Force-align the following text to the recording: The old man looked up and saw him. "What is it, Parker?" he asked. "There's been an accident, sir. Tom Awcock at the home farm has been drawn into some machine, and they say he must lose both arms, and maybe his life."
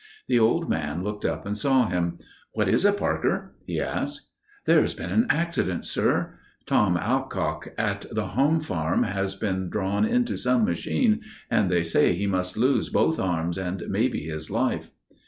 The 0.27 0.39
old 0.39 0.67
man 0.67 1.03
looked 1.03 1.25
up 1.25 1.45
and 1.45 1.55
saw 1.55 1.87
him. 1.87 2.17
"What 2.53 2.67
is 2.67 2.85
it, 2.85 2.97
Parker?" 2.97 3.53
he 3.67 3.79
asked. 3.79 4.21
"There's 4.65 4.95
been 4.95 5.11
an 5.11 5.27
accident, 5.29 5.85
sir. 5.85 6.39
Tom 6.65 6.97
Awcock 6.97 7.75
at 7.77 8.07
the 8.11 8.29
home 8.29 8.61
farm 8.61 9.03
has 9.03 9.35
been 9.35 9.69
drawn 9.69 10.03
into 10.03 10.37
some 10.37 10.65
machine, 10.65 11.21
and 11.51 11.69
they 11.69 11.83
say 11.83 12.13
he 12.13 12.25
must 12.25 12.57
lose 12.57 12.89
both 12.89 13.19
arms, 13.19 13.59
and 13.59 13.83
maybe 13.89 14.21
his 14.21 14.49
life." 14.49 14.89